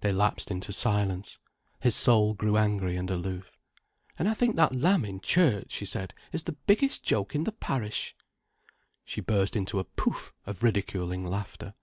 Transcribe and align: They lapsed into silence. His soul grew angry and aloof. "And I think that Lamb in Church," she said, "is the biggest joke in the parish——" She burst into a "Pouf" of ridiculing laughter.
They 0.00 0.12
lapsed 0.12 0.50
into 0.50 0.72
silence. 0.72 1.38
His 1.78 1.94
soul 1.94 2.34
grew 2.34 2.56
angry 2.56 2.96
and 2.96 3.08
aloof. 3.08 3.56
"And 4.18 4.28
I 4.28 4.34
think 4.34 4.56
that 4.56 4.74
Lamb 4.74 5.04
in 5.04 5.20
Church," 5.20 5.70
she 5.70 5.84
said, 5.86 6.12
"is 6.32 6.42
the 6.42 6.56
biggest 6.66 7.04
joke 7.04 7.36
in 7.36 7.44
the 7.44 7.52
parish——" 7.52 8.16
She 9.04 9.20
burst 9.20 9.54
into 9.54 9.78
a 9.78 9.84
"Pouf" 9.84 10.32
of 10.44 10.64
ridiculing 10.64 11.24
laughter. 11.24 11.74